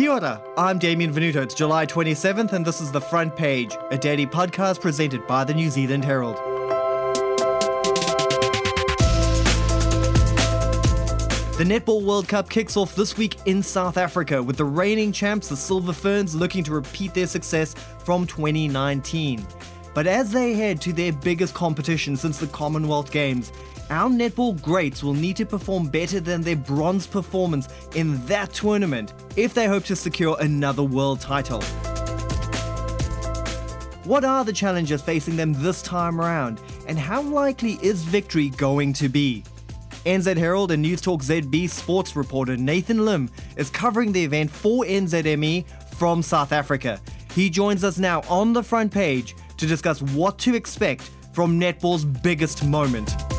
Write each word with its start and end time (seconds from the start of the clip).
Kia 0.00 0.12
ora, 0.12 0.42
I'm 0.56 0.78
Damien 0.78 1.12
Venuto. 1.12 1.42
It's 1.42 1.52
July 1.52 1.84
27th, 1.84 2.54
and 2.54 2.64
this 2.64 2.80
is 2.80 2.90
The 2.90 3.02
Front 3.02 3.36
Page, 3.36 3.76
a 3.90 3.98
daily 3.98 4.26
podcast 4.26 4.80
presented 4.80 5.26
by 5.26 5.44
the 5.44 5.52
New 5.52 5.68
Zealand 5.68 6.06
Herald. 6.06 6.36
The 11.58 11.64
Netball 11.66 12.02
World 12.02 12.28
Cup 12.28 12.48
kicks 12.48 12.78
off 12.78 12.94
this 12.94 13.18
week 13.18 13.36
in 13.44 13.62
South 13.62 13.98
Africa, 13.98 14.42
with 14.42 14.56
the 14.56 14.64
reigning 14.64 15.12
champs, 15.12 15.50
the 15.50 15.56
Silver 15.56 15.92
Ferns, 15.92 16.34
looking 16.34 16.64
to 16.64 16.72
repeat 16.72 17.12
their 17.12 17.26
success 17.26 17.74
from 17.98 18.26
2019. 18.26 19.46
But 19.92 20.06
as 20.06 20.32
they 20.32 20.54
head 20.54 20.80
to 20.80 20.94
their 20.94 21.12
biggest 21.12 21.52
competition 21.52 22.16
since 22.16 22.38
the 22.38 22.46
Commonwealth 22.46 23.12
Games, 23.12 23.52
our 23.90 24.08
netball 24.08 24.60
greats 24.62 25.02
will 25.02 25.14
need 25.14 25.36
to 25.36 25.44
perform 25.44 25.88
better 25.88 26.20
than 26.20 26.42
their 26.42 26.56
bronze 26.56 27.06
performance 27.06 27.68
in 27.96 28.24
that 28.26 28.52
tournament 28.52 29.12
if 29.36 29.52
they 29.52 29.66
hope 29.66 29.84
to 29.84 29.96
secure 29.96 30.36
another 30.40 30.84
world 30.84 31.20
title. 31.20 31.60
What 34.04 34.24
are 34.24 34.44
the 34.44 34.52
challenges 34.52 35.02
facing 35.02 35.36
them 35.36 35.52
this 35.54 35.82
time 35.82 36.20
around, 36.20 36.60
and 36.86 36.98
how 36.98 37.20
likely 37.20 37.78
is 37.82 38.02
victory 38.02 38.50
going 38.50 38.92
to 38.94 39.08
be? 39.08 39.44
NZ 40.06 40.36
Herald 40.36 40.70
and 40.70 40.84
Newstalk 40.84 41.22
ZB 41.22 41.68
sports 41.68 42.16
reporter 42.16 42.56
Nathan 42.56 42.98
Limm 42.98 43.28
is 43.56 43.70
covering 43.70 44.12
the 44.12 44.24
event 44.24 44.50
for 44.50 44.84
NZME 44.84 45.66
from 45.96 46.22
South 46.22 46.52
Africa. 46.52 47.00
He 47.34 47.50
joins 47.50 47.84
us 47.84 47.98
now 47.98 48.22
on 48.28 48.52
the 48.52 48.62
front 48.62 48.92
page 48.92 49.34
to 49.58 49.66
discuss 49.66 50.00
what 50.00 50.38
to 50.38 50.54
expect 50.54 51.10
from 51.32 51.60
netball's 51.60 52.04
biggest 52.04 52.64
moment. 52.64 53.29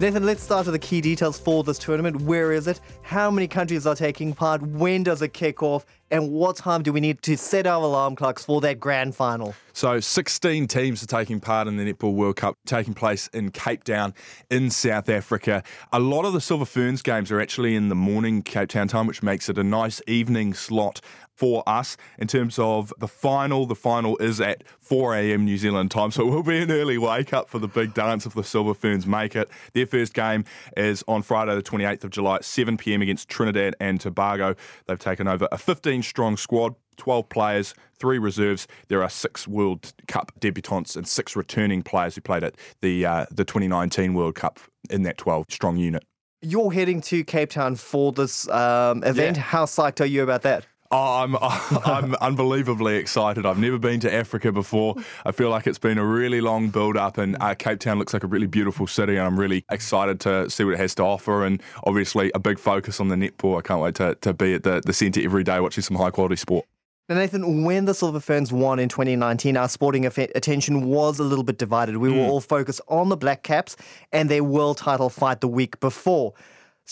Nathan, 0.00 0.24
let's 0.24 0.42
start 0.42 0.64
with 0.64 0.72
the 0.72 0.78
key 0.78 1.02
details 1.02 1.38
for 1.38 1.62
this 1.62 1.78
tournament. 1.78 2.22
Where 2.22 2.52
is 2.52 2.66
it? 2.66 2.80
How 3.10 3.28
many 3.28 3.48
countries 3.48 3.88
are 3.88 3.96
taking 3.96 4.34
part? 4.34 4.62
When 4.62 5.02
does 5.02 5.20
it 5.20 5.32
kick 5.32 5.64
off? 5.64 5.84
And 6.12 6.30
what 6.30 6.56
time 6.56 6.84
do 6.84 6.92
we 6.92 7.00
need 7.00 7.22
to 7.22 7.36
set 7.36 7.66
our 7.66 7.82
alarm 7.82 8.14
clocks 8.14 8.44
for 8.44 8.60
that 8.60 8.78
grand 8.78 9.16
final? 9.16 9.54
So, 9.72 9.98
16 9.98 10.68
teams 10.68 11.02
are 11.02 11.06
taking 11.06 11.40
part 11.40 11.66
in 11.66 11.76
the 11.76 11.84
Netball 11.84 12.14
World 12.14 12.36
Cup 12.36 12.56
taking 12.66 12.94
place 12.94 13.28
in 13.28 13.50
Cape 13.50 13.84
Town 13.84 14.14
in 14.48 14.70
South 14.70 15.08
Africa. 15.08 15.62
A 15.92 15.98
lot 15.98 16.24
of 16.24 16.32
the 16.32 16.40
Silver 16.40 16.64
Ferns 16.64 17.02
games 17.02 17.30
are 17.32 17.40
actually 17.40 17.74
in 17.74 17.88
the 17.88 17.94
morning 17.96 18.42
Cape 18.42 18.68
Town 18.68 18.86
time, 18.86 19.06
which 19.06 19.22
makes 19.22 19.48
it 19.48 19.58
a 19.58 19.64
nice 19.64 20.00
evening 20.06 20.54
slot 20.54 21.00
for 21.40 21.62
us 21.66 21.96
in 22.18 22.26
terms 22.26 22.58
of 22.58 22.92
the 22.98 23.08
final. 23.08 23.64
The 23.64 23.74
final 23.74 24.18
is 24.18 24.42
at 24.42 24.62
4 24.80 25.14
a.m. 25.16 25.46
New 25.46 25.56
Zealand 25.56 25.90
time, 25.90 26.10
so 26.10 26.28
it 26.28 26.30
will 26.30 26.42
be 26.42 26.58
an 26.58 26.70
early 26.70 26.98
wake 26.98 27.32
up 27.32 27.48
for 27.48 27.58
the 27.58 27.68
big 27.68 27.94
dance 27.94 28.26
if 28.26 28.34
the 28.34 28.44
Silver 28.44 28.74
Ferns 28.74 29.06
make 29.06 29.34
it. 29.34 29.48
Their 29.72 29.86
first 29.86 30.12
game 30.12 30.44
is 30.76 31.02
on 31.08 31.22
Friday, 31.22 31.54
the 31.54 31.62
28th 31.62 32.04
of 32.04 32.10
July 32.10 32.36
at 32.36 32.44
7 32.44 32.76
p.m. 32.76 32.99
against 33.02 33.28
Trinidad 33.28 33.76
and 33.80 34.00
Tobago. 34.00 34.54
They've 34.86 34.98
taken 34.98 35.28
over 35.28 35.48
a 35.52 35.58
15 35.58 36.02
strong 36.02 36.36
squad. 36.36 36.74
12 36.96 37.30
players, 37.30 37.74
three 37.98 38.18
reserves. 38.18 38.68
There 38.88 39.02
are 39.02 39.08
six 39.08 39.48
World 39.48 39.94
Cup 40.06 40.32
debutants 40.38 40.96
and 40.96 41.08
six 41.08 41.34
returning 41.34 41.82
players 41.82 42.14
who 42.14 42.20
played 42.20 42.44
at 42.44 42.56
the 42.82 43.06
uh, 43.06 43.26
the 43.30 43.44
2019 43.44 44.12
World 44.12 44.34
Cup 44.34 44.60
in 44.90 45.02
that 45.04 45.16
12 45.16 45.46
strong 45.48 45.78
unit. 45.78 46.04
You're 46.42 46.72
heading 46.72 47.00
to 47.02 47.24
Cape 47.24 47.50
Town 47.50 47.76
for 47.76 48.12
this 48.12 48.48
um, 48.48 49.02
event. 49.04 49.38
Yeah. 49.38 49.42
How 49.42 49.64
psyched 49.64 50.00
are 50.00 50.06
you 50.06 50.22
about 50.22 50.42
that? 50.42 50.66
Oh, 50.92 51.22
I'm 51.22 51.36
I'm 51.84 52.14
unbelievably 52.16 52.96
excited. 52.96 53.46
I've 53.46 53.58
never 53.58 53.78
been 53.78 54.00
to 54.00 54.12
Africa 54.12 54.50
before. 54.50 54.96
I 55.24 55.30
feel 55.30 55.48
like 55.48 55.66
it's 55.66 55.78
been 55.78 55.98
a 55.98 56.04
really 56.04 56.40
long 56.40 56.70
build 56.70 56.96
up, 56.96 57.16
and 57.16 57.36
uh, 57.40 57.54
Cape 57.54 57.78
Town 57.78 57.98
looks 57.98 58.12
like 58.12 58.24
a 58.24 58.26
really 58.26 58.48
beautiful 58.48 58.86
city, 58.86 59.16
and 59.16 59.26
I'm 59.26 59.38
really 59.38 59.64
excited 59.70 60.18
to 60.20 60.50
see 60.50 60.64
what 60.64 60.74
it 60.74 60.78
has 60.78 60.96
to 60.96 61.04
offer. 61.04 61.44
And 61.44 61.62
obviously, 61.84 62.32
a 62.34 62.40
big 62.40 62.58
focus 62.58 62.98
on 62.98 63.08
the 63.08 63.14
netball. 63.14 63.58
I 63.58 63.62
can't 63.62 63.80
wait 63.80 63.94
to, 63.96 64.16
to 64.16 64.34
be 64.34 64.54
at 64.54 64.64
the, 64.64 64.82
the 64.84 64.92
centre 64.92 65.20
every 65.22 65.44
day 65.44 65.60
watching 65.60 65.82
some 65.82 65.96
high 65.96 66.10
quality 66.10 66.36
sport. 66.36 66.66
Now, 67.08 67.16
Nathan, 67.16 67.64
when 67.64 67.84
the 67.84 67.94
Silver 67.94 68.20
Ferns 68.20 68.52
won 68.52 68.78
in 68.78 68.88
2019, 68.88 69.56
our 69.56 69.68
sporting 69.68 70.06
attention 70.06 70.86
was 70.86 71.18
a 71.18 71.24
little 71.24 71.44
bit 71.44 71.58
divided. 71.58 71.96
We 71.96 72.10
mm. 72.10 72.16
were 72.16 72.30
all 72.30 72.40
focused 72.40 72.80
on 72.88 73.08
the 73.08 73.16
Black 73.16 73.42
Caps 73.42 73.76
and 74.12 74.28
their 74.28 74.44
world 74.44 74.78
title 74.78 75.08
fight 75.08 75.40
the 75.40 75.48
week 75.48 75.78
before. 75.80 76.34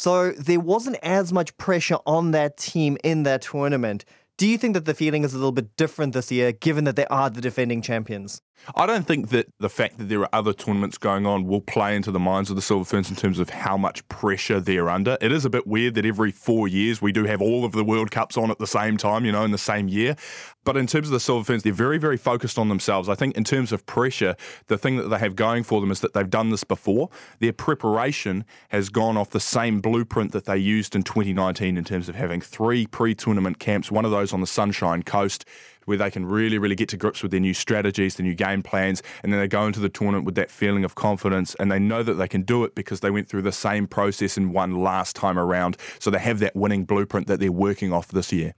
So 0.00 0.30
there 0.30 0.60
wasn't 0.60 0.98
as 1.02 1.32
much 1.32 1.56
pressure 1.56 1.98
on 2.06 2.30
that 2.30 2.56
team 2.56 2.98
in 3.02 3.24
that 3.24 3.42
tournament. 3.42 4.04
Do 4.36 4.46
you 4.46 4.56
think 4.56 4.74
that 4.74 4.84
the 4.84 4.94
feeling 4.94 5.24
is 5.24 5.34
a 5.34 5.38
little 5.38 5.50
bit 5.50 5.74
different 5.74 6.12
this 6.12 6.30
year, 6.30 6.52
given 6.52 6.84
that 6.84 6.94
they 6.94 7.06
are 7.06 7.28
the 7.28 7.40
defending 7.40 7.82
champions? 7.82 8.40
I 8.74 8.86
don't 8.86 9.06
think 9.06 9.30
that 9.30 9.46
the 9.58 9.68
fact 9.68 9.98
that 9.98 10.08
there 10.08 10.20
are 10.20 10.28
other 10.32 10.52
tournaments 10.52 10.98
going 10.98 11.26
on 11.26 11.46
will 11.46 11.60
play 11.60 11.96
into 11.96 12.10
the 12.10 12.18
minds 12.18 12.50
of 12.50 12.56
the 12.56 12.62
Silver 12.62 12.84
Ferns 12.84 13.10
in 13.10 13.16
terms 13.16 13.38
of 13.38 13.50
how 13.50 13.76
much 13.76 14.06
pressure 14.08 14.60
they're 14.60 14.90
under. 14.90 15.16
It 15.20 15.32
is 15.32 15.44
a 15.44 15.50
bit 15.50 15.66
weird 15.66 15.94
that 15.94 16.04
every 16.04 16.30
four 16.30 16.68
years 16.68 17.00
we 17.00 17.12
do 17.12 17.24
have 17.24 17.40
all 17.40 17.64
of 17.64 17.72
the 17.72 17.84
World 17.84 18.10
Cups 18.10 18.36
on 18.36 18.50
at 18.50 18.58
the 18.58 18.66
same 18.66 18.96
time, 18.96 19.24
you 19.24 19.32
know, 19.32 19.44
in 19.44 19.50
the 19.50 19.58
same 19.58 19.88
year. 19.88 20.16
But 20.64 20.76
in 20.76 20.86
terms 20.86 21.08
of 21.08 21.12
the 21.12 21.20
Silver 21.20 21.44
Ferns, 21.44 21.62
they're 21.62 21.72
very, 21.72 21.96
very 21.96 22.18
focused 22.18 22.58
on 22.58 22.68
themselves. 22.68 23.08
I 23.08 23.14
think 23.14 23.36
in 23.36 23.44
terms 23.44 23.72
of 23.72 23.86
pressure, 23.86 24.36
the 24.66 24.76
thing 24.76 24.96
that 24.96 25.08
they 25.08 25.18
have 25.18 25.34
going 25.34 25.62
for 25.62 25.80
them 25.80 25.90
is 25.90 26.00
that 26.00 26.12
they've 26.12 26.28
done 26.28 26.50
this 26.50 26.64
before. 26.64 27.08
Their 27.38 27.54
preparation 27.54 28.44
has 28.68 28.90
gone 28.90 29.16
off 29.16 29.30
the 29.30 29.40
same 29.40 29.80
blueprint 29.80 30.32
that 30.32 30.44
they 30.44 30.58
used 30.58 30.94
in 30.94 31.04
2019 31.04 31.78
in 31.78 31.84
terms 31.84 32.08
of 32.08 32.16
having 32.16 32.42
three 32.42 32.86
pre 32.86 33.14
tournament 33.14 33.58
camps, 33.58 33.90
one 33.90 34.04
of 34.04 34.10
those 34.10 34.34
on 34.34 34.42
the 34.42 34.46
Sunshine 34.46 35.02
Coast 35.02 35.46
where 35.88 35.96
they 35.96 36.10
can 36.10 36.26
really, 36.26 36.58
really 36.58 36.74
get 36.74 36.88
to 36.90 36.96
grips 36.96 37.22
with 37.22 37.30
their 37.30 37.40
new 37.40 37.54
strategies, 37.54 38.16
their 38.16 38.26
new 38.26 38.34
game 38.34 38.62
plans, 38.62 39.02
and 39.22 39.32
then 39.32 39.40
they 39.40 39.48
go 39.48 39.66
into 39.66 39.80
the 39.80 39.88
tournament 39.88 40.26
with 40.26 40.34
that 40.34 40.50
feeling 40.50 40.84
of 40.84 40.94
confidence 40.94 41.54
and 41.56 41.72
they 41.72 41.78
know 41.78 42.02
that 42.02 42.14
they 42.14 42.28
can 42.28 42.42
do 42.42 42.62
it 42.64 42.74
because 42.74 43.00
they 43.00 43.10
went 43.10 43.28
through 43.28 43.42
the 43.42 43.50
same 43.50 43.86
process 43.86 44.36
and 44.36 44.52
won 44.52 44.76
last 44.76 45.16
time 45.16 45.38
around. 45.38 45.76
So 45.98 46.10
they 46.10 46.18
have 46.18 46.38
that 46.40 46.54
winning 46.54 46.84
blueprint 46.84 47.26
that 47.26 47.40
they're 47.40 47.50
working 47.50 47.92
off 47.92 48.08
this 48.08 48.32
year. 48.32 48.54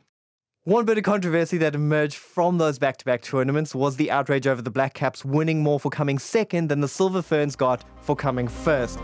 One 0.65 0.85
bit 0.85 0.99
of 0.99 1.05
controversy 1.05 1.57
that 1.59 1.75
emerged 1.75 2.17
from 2.17 2.59
those 2.59 2.79
back 2.79 2.99
to 2.99 3.05
back 3.05 3.23
tournaments 3.23 3.75
was 3.75 3.97
the 3.97 4.11
outrage 4.11 4.47
over 4.47 4.61
the 4.61 4.71
Black 4.71 4.93
Caps 4.93 5.25
winning 5.25 5.63
more 5.63 5.81
for 5.81 5.89
coming 5.89 6.19
second 6.19 6.69
than 6.69 6.81
the 6.81 6.89
Silver 6.89 7.23
Ferns 7.23 7.57
got 7.57 7.85
for 8.03 8.15
coming 8.15 8.47
first. 8.47 8.99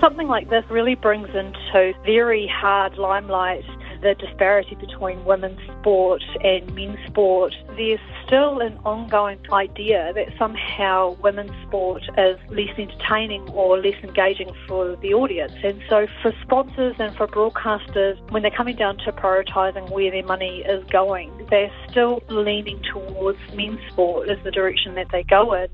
Something 0.00 0.28
like 0.28 0.50
this 0.50 0.64
really 0.68 0.96
brings 0.96 1.28
into 1.28 1.92
very 2.04 2.46
hard 2.48 2.98
limelight 2.98 3.64
the 4.02 4.14
disparity 4.14 4.74
between 4.74 5.24
women's 5.24 5.60
sport 5.78 6.22
and 6.42 6.74
men's 6.74 6.98
sport, 7.06 7.54
there's 7.76 8.00
still 8.26 8.58
an 8.60 8.76
ongoing 8.84 9.38
idea 9.52 10.12
that 10.14 10.28
somehow 10.38 11.16
women's 11.22 11.52
sport 11.66 12.02
is 12.18 12.36
less 12.50 12.76
entertaining 12.76 13.48
or 13.50 13.78
less 13.78 13.94
engaging 14.02 14.52
for 14.66 14.96
the 14.96 15.14
audience. 15.14 15.52
And 15.62 15.80
so 15.88 16.06
for 16.20 16.32
sponsors 16.42 16.96
and 16.98 17.14
for 17.16 17.28
broadcasters, 17.28 18.18
when 18.30 18.42
they're 18.42 18.50
coming 18.50 18.76
down 18.76 18.98
to 18.98 19.12
prioritising 19.12 19.90
where 19.90 20.10
their 20.10 20.24
money 20.24 20.62
is 20.62 20.84
going, 20.90 21.30
they're 21.48 21.72
still 21.88 22.22
leaning 22.28 22.82
towards 22.92 23.38
men's 23.54 23.80
sport 23.90 24.28
as 24.28 24.38
the 24.42 24.50
direction 24.50 24.94
that 24.96 25.08
they 25.12 25.22
go 25.22 25.54
in. 25.54 25.68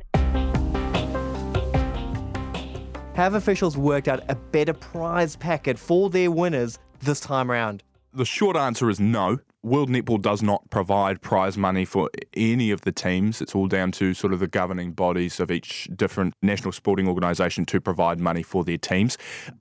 Have 3.15 3.35
officials 3.35 3.77
worked 3.77 4.07
out 4.07 4.23
a 4.29 4.37
better 4.37 4.75
prize 4.75 5.35
packet 5.35 5.77
for 5.77 6.09
their 6.09 6.31
winners 6.31 6.79
this 7.01 7.19
time 7.19 7.51
around? 7.51 7.83
The 8.13 8.25
short 8.25 8.57
answer 8.57 8.89
is 8.89 8.99
no. 8.99 9.39
World 9.69 9.91
Netball 9.91 10.23
does 10.23 10.43
not 10.43 10.69
provide 10.71 11.21
prize 11.21 11.59
money 11.59 11.85
for 11.85 12.11
any 12.35 12.71
of 12.71 12.81
the 12.81 12.93
teams. 12.93 13.43
It's 13.43 13.55
all 13.55 13.67
down 13.67 13.93
to 13.93 14.15
sort 14.15 14.33
of 14.33 14.41
the 14.41 14.47
governing 14.47 14.93
bodies 14.93 15.41
of 15.41 15.51
each 15.51 15.89
different 15.95 16.35
national 16.41 16.73
sporting 16.73 17.07
organisation 17.07 17.67
to 17.67 17.81
provide 17.81 18.19
money 18.19 18.43
for 18.43 18.65
their 18.65 18.79
teams. 18.79 19.19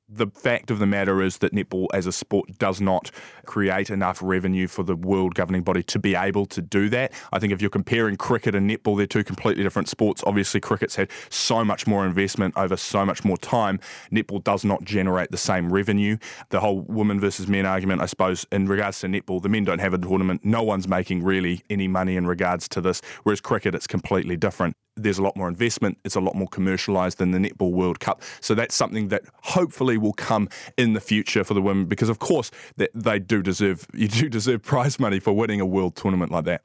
The 0.10 0.28
fact 0.28 0.72
of 0.72 0.80
the 0.80 0.86
matter 0.86 1.22
is 1.22 1.40
that 1.40 1.54
netball 1.54 1.88
as 1.94 2.08
a 2.08 2.14
sport 2.14 2.58
does 2.58 2.80
not 2.80 3.12
create 3.46 3.90
enough 3.90 4.22
revenue 4.24 4.68
for 4.68 4.84
the 4.84 4.96
world 4.96 5.36
governing 5.36 5.64
body 5.64 5.84
to 5.84 6.00
be 6.00 6.16
able 6.16 6.46
to 6.46 6.62
do 6.62 6.88
that. 6.90 7.12
I 7.34 7.40
think 7.40 7.52
if 7.52 7.60
you're 7.62 7.70
comparing 7.70 8.16
cricket 8.16 8.56
and 8.56 8.70
netball, 8.70 8.96
they're 8.96 9.06
two 9.06 9.26
completely 9.26 9.64
different 9.64 9.90
sports. 9.90 10.24
Obviously, 10.26 10.62
cricket's 10.62 10.96
had 10.96 11.12
so 11.30 11.66
much 11.66 11.86
more 11.86 12.06
investment 12.06 12.54
over 12.56 12.78
so 12.78 13.06
much 13.06 13.26
more 13.26 13.38
time. 13.38 13.82
Netball 14.10 14.42
does 14.42 14.64
not 14.64 14.86
generate 14.86 15.32
the 15.32 15.38
same 15.38 15.74
revenue. 15.74 16.18
The 16.50 16.62
whole 16.62 16.84
women 16.84 17.20
versus 17.20 17.50
men 17.50 17.66
argument, 17.66 18.02
I 18.02 18.06
suppose, 18.06 18.46
in 18.50 18.68
regards 18.68 19.02
to 19.02 19.08
netball, 19.08 19.42
the 19.42 19.50
men 19.50 19.66
don't 19.66 19.80
have 19.80 19.97
a 20.04 20.08
tournament. 20.08 20.44
No 20.44 20.64
one's 20.64 20.88
making 20.88 21.24
really 21.24 21.64
any 21.70 21.88
money 21.88 22.16
in 22.16 22.28
regards 22.28 22.68
to 22.70 22.82
this, 22.82 23.02
whereas 23.24 23.42
cricket, 23.42 23.76
it's 23.76 23.88
completely 23.88 24.38
different 24.38 24.76
there's 24.98 25.20
a 25.20 25.24
lot 25.24 25.38
more 25.38 25.48
investment. 25.48 25.98
It's 26.04 26.16
a 26.16 26.20
lot 26.20 26.36
more 26.36 26.48
commercialised 26.48 27.18
than 27.18 27.32
the 27.32 27.38
Netball 27.38 27.72
World 27.72 28.00
Cup. 28.00 28.22
So 28.42 28.56
that's 28.56 28.76
something 28.76 29.10
that 29.10 29.24
hopefully 29.44 29.98
will 29.98 30.14
come 30.14 30.50
in 30.76 30.94
the 30.94 31.00
future 31.00 31.44
for 31.44 31.54
the 31.54 31.62
women 31.62 31.86
because, 31.86 32.10
of 32.10 32.20
course, 32.20 32.52
they, 32.76 32.88
they 32.94 33.20
do 33.20 33.42
deserve 33.42 33.86
you 33.94 34.08
do 34.08 34.28
deserve 34.28 34.64
prize 34.64 35.00
money 35.00 35.20
for 35.20 35.34
winning 35.34 35.62
a 35.62 35.66
world 35.66 35.96
tournament 35.96 36.32
like 36.32 36.46
that. 36.46 36.62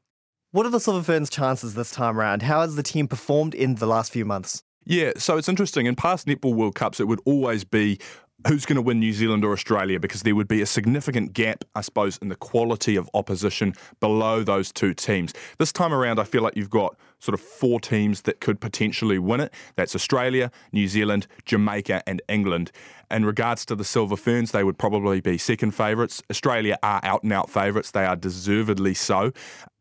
What 0.50 0.66
are 0.66 0.70
the 0.70 0.80
Silver 0.80 1.02
Ferns' 1.02 1.30
chances 1.30 1.74
this 1.74 1.90
time 1.90 2.18
around? 2.18 2.42
How 2.42 2.60
has 2.60 2.76
the 2.76 2.82
team 2.82 3.08
performed 3.08 3.54
in 3.54 3.76
the 3.76 3.86
last 3.86 4.12
few 4.12 4.24
months? 4.24 4.62
Yeah, 4.84 5.12
so 5.16 5.38
it's 5.38 5.48
interesting. 5.48 5.86
In 5.86 5.94
past 5.94 6.26
Netball 6.26 6.54
World 6.54 6.74
Cups, 6.74 7.00
it 7.00 7.04
would 7.04 7.20
always 7.24 7.64
be 7.64 7.98
who's 8.46 8.66
going 8.66 8.76
to 8.76 8.82
win 8.82 8.98
New 8.98 9.12
Zealand 9.12 9.44
or 9.44 9.52
Australia 9.52 10.00
because 10.00 10.22
there 10.22 10.34
would 10.34 10.48
be 10.48 10.62
a 10.62 10.66
significant 10.66 11.32
gap, 11.32 11.64
I 11.74 11.80
suppose, 11.80 12.18
in 12.18 12.28
the 12.28 12.36
quality 12.36 12.96
of 12.96 13.08
opposition 13.14 13.74
below 14.00 14.42
those 14.42 14.72
two 14.72 14.94
teams. 14.94 15.32
This 15.58 15.72
time 15.72 15.92
around, 15.92 16.18
I 16.18 16.24
feel 16.24 16.42
like 16.42 16.56
you've 16.56 16.70
got 16.70 16.96
sort 17.22 17.34
of 17.34 17.40
four 17.40 17.78
teams 17.78 18.22
that 18.22 18.40
could 18.40 18.60
potentially 18.60 19.18
win 19.18 19.40
it. 19.40 19.54
That's 19.76 19.94
Australia, 19.94 20.50
New 20.72 20.88
Zealand, 20.88 21.28
Jamaica, 21.44 22.02
and 22.04 22.20
England. 22.28 22.72
In 23.12 23.24
regards 23.24 23.64
to 23.66 23.76
the 23.76 23.84
Silver 23.84 24.16
Ferns, 24.16 24.50
they 24.50 24.64
would 24.64 24.78
probably 24.78 25.20
be 25.20 25.38
second 25.38 25.72
favourites. 25.72 26.22
Australia 26.30 26.78
are 26.82 27.00
out 27.04 27.22
and 27.22 27.32
out 27.32 27.48
favourites. 27.48 27.90
They 27.90 28.06
are 28.06 28.16
deservedly 28.16 28.94
so. 28.94 29.32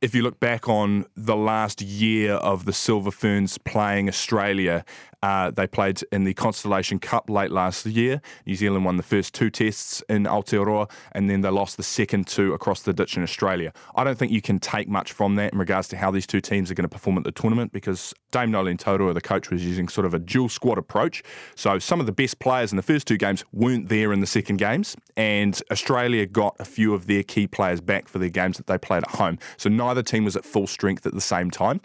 If 0.01 0.13
you 0.13 0.21
look 0.21 0.39
back 0.39 0.67
on 0.67 1.05
the 1.15 1.35
last 1.35 1.81
year 1.81 2.33
of 2.33 2.65
the 2.65 2.73
Silver 2.73 3.11
Ferns 3.11 3.57
playing 3.57 4.09
Australia, 4.09 4.83
uh, 5.23 5.51
they 5.51 5.67
played 5.67 6.01
in 6.11 6.23
the 6.23 6.33
Constellation 6.33 6.99
Cup 6.99 7.29
late 7.29 7.51
last 7.51 7.85
year. 7.85 8.21
New 8.45 8.55
Zealand 8.55 8.83
won 8.83 8.97
the 8.97 9.03
first 9.03 9.33
two 9.33 9.49
tests 9.49 10.03
in 10.09 10.23
Aotearoa, 10.23 10.89
and 11.13 11.29
then 11.29 11.41
they 11.41 11.49
lost 11.49 11.77
the 11.77 11.83
second 11.83 12.27
two 12.27 12.53
across 12.53 12.81
the 12.81 12.93
ditch 12.93 13.15
in 13.15 13.23
Australia. 13.23 13.71
I 13.95 14.03
don't 14.03 14.17
think 14.17 14.31
you 14.31 14.41
can 14.41 14.59
take 14.59 14.89
much 14.89 15.11
from 15.11 15.35
that 15.35 15.53
in 15.53 15.59
regards 15.59 15.87
to 15.89 15.97
how 15.97 16.11
these 16.11 16.27
two 16.27 16.41
teams 16.41 16.71
are 16.71 16.73
going 16.73 16.83
to 16.83 16.89
perform 16.89 17.17
at 17.17 17.23
the 17.23 17.30
tournament 17.31 17.71
because 17.71 18.13
Dame 18.31 18.51
Noeline 18.51 18.77
Taurua, 18.77 19.13
the 19.13 19.21
coach, 19.21 19.49
was 19.49 19.65
using 19.65 19.87
sort 19.87 20.05
of 20.05 20.13
a 20.13 20.19
dual 20.19 20.49
squad 20.49 20.77
approach. 20.77 21.23
So 21.55 21.79
some 21.79 21.99
of 21.99 22.05
the 22.05 22.11
best 22.11 22.39
players 22.39 22.71
in 22.71 22.77
the 22.77 22.83
first 22.83 23.07
two 23.07 23.17
games 23.17 23.43
weren't 23.51 23.89
there 23.89 24.13
in 24.13 24.19
the 24.19 24.27
second 24.27 24.57
games, 24.57 24.95
and 25.17 25.61
Australia 25.71 26.25
got 26.25 26.55
a 26.59 26.65
few 26.65 26.93
of 26.93 27.07
their 27.07 27.23
key 27.23 27.47
players 27.47 27.81
back 27.81 28.07
for 28.07 28.19
their 28.19 28.29
games 28.29 28.57
that 28.57 28.67
they 28.67 28.77
played 28.77 29.03
at 29.03 29.11
home. 29.11 29.37
So 29.57 29.69
neither 29.69 30.03
team 30.03 30.25
was 30.25 30.35
at 30.35 30.45
full 30.45 30.67
strength 30.67 31.05
at 31.05 31.13
the 31.13 31.21
same 31.21 31.51
time. 31.51 31.81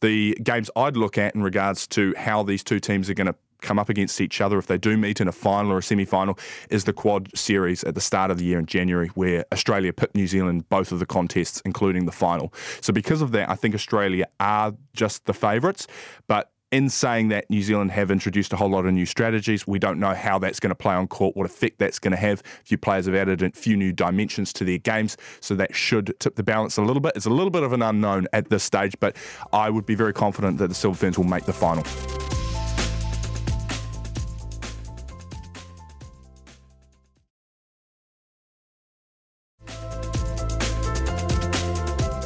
The 0.00 0.36
games 0.42 0.70
I'd 0.76 0.96
look 0.96 1.18
at 1.18 1.34
in 1.34 1.42
regards 1.42 1.86
to 1.88 2.14
how 2.16 2.42
these 2.44 2.62
two 2.62 2.78
teams 2.78 3.10
are 3.10 3.14
going 3.14 3.26
to 3.26 3.34
come 3.60 3.78
up 3.78 3.88
against 3.88 4.20
each 4.20 4.40
other 4.40 4.58
if 4.58 4.66
they 4.66 4.78
do 4.78 4.96
meet 4.96 5.20
in 5.20 5.28
a 5.28 5.32
final 5.32 5.72
or 5.72 5.78
a 5.78 5.82
semi 5.82 6.04
final 6.04 6.38
is 6.70 6.84
the 6.84 6.92
quad 6.92 7.36
series 7.36 7.84
at 7.84 7.94
the 7.94 8.00
start 8.00 8.30
of 8.30 8.38
the 8.38 8.44
year 8.44 8.58
in 8.58 8.66
January, 8.66 9.08
where 9.08 9.44
Australia 9.52 9.92
pit 9.92 10.10
New 10.14 10.26
Zealand 10.26 10.68
both 10.68 10.92
of 10.92 10.98
the 10.98 11.06
contests, 11.06 11.60
including 11.64 12.06
the 12.06 12.12
final. 12.12 12.52
So, 12.80 12.92
because 12.92 13.22
of 13.22 13.32
that, 13.32 13.50
I 13.50 13.54
think 13.54 13.74
Australia 13.74 14.26
are 14.40 14.74
just 14.94 15.26
the 15.26 15.34
favourites. 15.34 15.86
But 16.26 16.50
in 16.70 16.90
saying 16.90 17.28
that, 17.28 17.48
New 17.48 17.62
Zealand 17.62 17.90
have 17.92 18.10
introduced 18.10 18.52
a 18.52 18.56
whole 18.56 18.68
lot 18.68 18.84
of 18.84 18.92
new 18.92 19.06
strategies. 19.06 19.66
We 19.66 19.78
don't 19.78 19.98
know 19.98 20.12
how 20.14 20.38
that's 20.38 20.60
going 20.60 20.70
to 20.70 20.74
play 20.74 20.94
on 20.94 21.08
court, 21.08 21.36
what 21.36 21.46
effect 21.46 21.78
that's 21.78 21.98
going 21.98 22.10
to 22.10 22.18
have. 22.18 22.40
A 22.40 22.64
few 22.64 22.78
players 22.78 23.06
have 23.06 23.14
added 23.14 23.42
a 23.42 23.50
few 23.52 23.76
new 23.76 23.92
dimensions 23.92 24.52
to 24.54 24.64
their 24.64 24.78
games, 24.78 25.16
so 25.40 25.54
that 25.54 25.74
should 25.74 26.14
tip 26.20 26.36
the 26.36 26.42
balance 26.42 26.76
a 26.76 26.82
little 26.82 27.00
bit. 27.00 27.12
It's 27.16 27.26
a 27.26 27.30
little 27.30 27.50
bit 27.50 27.62
of 27.62 27.72
an 27.72 27.82
unknown 27.82 28.26
at 28.32 28.50
this 28.50 28.64
stage, 28.64 28.94
but 29.00 29.16
I 29.52 29.70
would 29.70 29.86
be 29.86 29.94
very 29.94 30.12
confident 30.12 30.58
that 30.58 30.68
the 30.68 30.74
Silver 30.74 30.98
Ferns 30.98 31.16
will 31.16 31.24
make 31.24 31.44
the 31.44 31.52
final. 31.54 31.84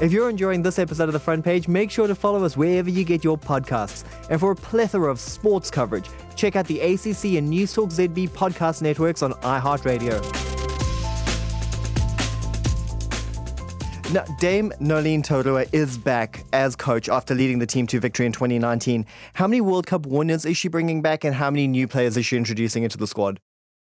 If 0.02 0.10
you're 0.10 0.28
enjoying 0.28 0.62
this 0.62 0.80
episode 0.80 1.04
of 1.04 1.12
The 1.12 1.20
Front 1.20 1.44
Page, 1.44 1.68
make 1.68 1.88
sure 1.88 2.08
to 2.08 2.14
follow 2.16 2.42
us 2.42 2.56
wherever 2.56 2.90
you 2.90 3.04
get 3.04 3.22
your 3.22 3.38
podcasts. 3.38 4.02
And 4.28 4.40
for 4.40 4.50
a 4.50 4.56
plethora 4.56 5.08
of 5.08 5.20
sports 5.20 5.70
coverage, 5.70 6.08
check 6.34 6.56
out 6.56 6.66
the 6.66 6.80
ACC 6.80 7.36
and 7.36 7.48
Newstalk 7.48 7.92
ZB 7.92 8.30
podcast 8.30 8.82
networks 8.82 9.22
on 9.22 9.32
iHeartRadio. 9.34 10.20
Now, 14.12 14.24
Dame 14.40 14.72
Noeline 14.80 15.22
Taurua 15.22 15.72
is 15.72 15.96
back 15.96 16.44
as 16.52 16.74
coach 16.74 17.08
after 17.08 17.36
leading 17.36 17.60
the 17.60 17.66
team 17.66 17.86
to 17.86 18.00
victory 18.00 18.26
in 18.26 18.32
2019. 18.32 19.06
How 19.34 19.46
many 19.46 19.60
World 19.60 19.86
Cup 19.86 20.04
winners 20.04 20.44
is 20.44 20.56
she 20.56 20.66
bringing 20.66 21.00
back, 21.00 21.22
and 21.22 21.32
how 21.32 21.48
many 21.48 21.68
new 21.68 21.86
players 21.86 22.16
is 22.16 22.26
she 22.26 22.36
introducing 22.36 22.82
into 22.82 22.98
the 22.98 23.06
squad? 23.06 23.38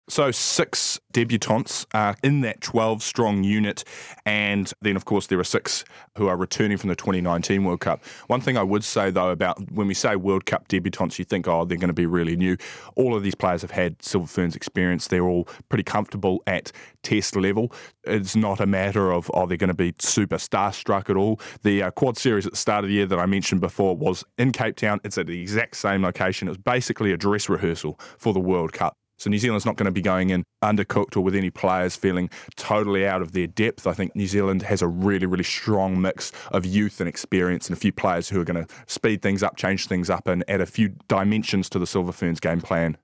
So, 0.09 0.31
six 0.31 1.01
debutantes 1.12 1.86
are 1.94 2.15
in 2.24 2.39
that 2.42 2.62
12 2.62 3.04
strong 3.04 3.44
unit. 3.44 3.83
And 4.25 4.71
then, 4.81 4.95
of 4.95 5.04
course, 5.04 5.27
there 5.27 5.38
are 5.38 5.44
six 5.44 5.83
who 6.18 6.27
are 6.27 6.38
returning 6.38 6.77
from 6.77 6.88
the 6.88 6.95
2019 6.95 7.65
World 7.65 7.81
Cup. 7.81 8.06
One 8.27 8.39
thing 8.39 8.57
I 8.57 8.63
would 8.63 8.86
say, 8.86 9.12
though, 9.12 9.31
about 9.31 9.59
when 9.69 9.86
we 9.86 9.94
say 9.94 10.15
World 10.15 10.45
Cup 10.45 10.69
debutantes, 10.69 11.19
you 11.19 11.25
think, 11.25 11.45
oh, 11.48 11.65
they're 11.65 11.77
going 11.77 11.89
to 11.89 11.94
be 11.94 12.06
really 12.06 12.38
new. 12.38 12.56
All 12.95 13.18
of 13.18 13.24
these 13.24 13.36
players 13.36 13.62
have 13.63 13.71
had 13.71 14.01
Silver 14.01 14.27
Ferns 14.27 14.56
experience. 14.56 15.07
They're 15.07 15.27
all 15.27 15.44
pretty 15.68 15.83
comfortable 15.83 16.42
at 16.48 16.71
test 17.03 17.36
level. 17.36 17.74
It's 18.06 18.36
not 18.36 18.62
a 18.62 18.65
matter 18.65 19.12
of, 19.12 19.30
oh, 19.33 19.45
they're 19.45 19.57
going 19.57 19.68
to 19.68 19.74
be 19.74 19.94
super 20.00 20.38
starstruck 20.38 21.10
at 21.10 21.18
all. 21.18 21.42
The 21.63 21.83
uh, 21.83 21.92
quad 21.92 22.18
series 22.18 22.45
at 22.45 22.53
the 22.53 22.57
start 22.57 22.86
of 22.86 22.89
the 22.89 22.95
year 22.95 23.07
that 23.07 23.19
I 23.19 23.25
mentioned 23.25 23.60
before 23.60 23.98
was 23.98 24.24
in 24.38 24.53
Cape 24.53 24.77
Town. 24.77 25.01
It's 25.03 25.18
at 25.18 25.27
the 25.27 25.42
exact 25.42 25.75
same 25.75 26.03
location. 26.03 26.48
It 26.48 26.51
was 26.51 26.57
basically 26.60 27.12
a 27.12 27.18
dress 27.18 27.50
rehearsal 27.50 28.00
for 28.18 28.31
the 28.33 28.39
World 28.39 28.71
Cup. 28.71 28.95
So 29.18 29.30
New 29.30 29.40
Zealand's 29.40 29.66
not 29.66 29.75
going 29.75 29.86
to 29.86 29.92
be 29.92 30.02
going 30.02 30.30
in 30.30 30.44
undercooked 30.64 31.18
or 31.18 31.22
with 31.22 31.36
any 31.36 31.50
players 31.50 31.96
feeling 31.96 32.30
totally 32.56 33.06
out 33.08 33.22
of 33.22 33.31
their 33.31 33.48
depth. 33.48 33.88
I 33.88 33.94
think 33.94 34.16
New 34.16 34.28
Zealand 34.28 34.62
has 34.64 34.81
a 34.81 34.88
really, 34.88 35.25
really 35.25 35.44
strong 35.44 36.00
mix 36.00 36.31
of 36.52 36.66
youth 36.66 37.00
and 37.00 37.10
experience 37.10 37.68
and 37.68 37.75
a 37.75 37.80
few 37.80 37.92
players 37.92 38.30
who 38.30 38.40
are 38.40 38.46
going 38.46 38.66
to 38.66 38.74
speed 38.86 39.22
things 39.22 39.42
up, 39.42 39.56
change 39.58 39.88
things 39.88 40.10
up, 40.10 40.28
and 40.28 40.44
add 40.48 40.62
a 40.62 40.66
few 40.66 40.90
dimensions 41.08 41.69
to 41.69 41.80
the 41.80 41.88
Silver 41.88 42.12
Ferns 42.12 42.40
game 42.40 42.62
plan. 42.62 42.98